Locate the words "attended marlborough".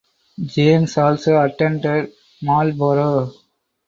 1.43-3.31